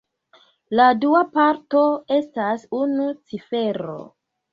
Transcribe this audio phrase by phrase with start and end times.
[0.77, 1.83] La dua parto
[2.15, 3.99] estas unu cifero.